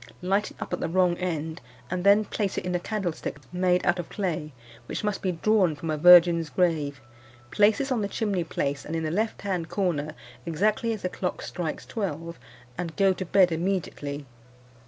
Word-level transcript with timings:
Light 0.23 0.49
it 0.49 0.57
up 0.59 0.73
at 0.73 0.79
the 0.79 0.89
wrong 0.89 1.15
end, 1.19 1.61
and 1.91 2.03
then 2.03 2.25
place 2.25 2.57
it 2.57 2.65
in 2.65 2.73
a 2.73 2.79
candlestick 2.79 3.37
made 3.53 3.85
out 3.85 3.99
of 3.99 4.09
clay, 4.09 4.51
which 4.87 5.03
must 5.03 5.21
be 5.21 5.33
drawn 5.33 5.75
from 5.75 5.91
a 5.91 5.97
virgin's 5.99 6.49
grave. 6.49 6.99
Place 7.51 7.77
this 7.77 7.91
on 7.91 8.01
the 8.01 8.07
chimney 8.07 8.43
place, 8.43 8.83
in 8.83 9.03
the 9.03 9.11
left 9.11 9.43
hand 9.43 9.69
corner, 9.69 10.15
exactly 10.43 10.91
as 10.91 11.03
the 11.03 11.09
clock 11.09 11.43
strikes 11.43 11.85
twelve, 11.85 12.39
and 12.79 12.95
go 12.95 13.13
to 13.13 13.23
bed 13.25 13.51
immediately. 13.51 14.25